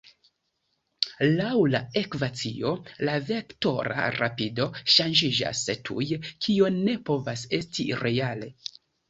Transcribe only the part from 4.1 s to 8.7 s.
rapido ŝanĝiĝas tuj, kio ne povas esti reale.